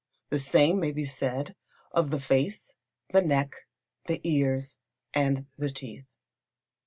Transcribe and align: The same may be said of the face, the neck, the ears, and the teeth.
The 0.31 0.39
same 0.39 0.79
may 0.79 0.91
be 0.91 1.05
said 1.05 1.55
of 1.91 2.09
the 2.09 2.19
face, 2.19 2.73
the 3.11 3.21
neck, 3.21 3.55
the 4.07 4.19
ears, 4.27 4.79
and 5.13 5.45
the 5.59 5.69
teeth. 5.69 6.07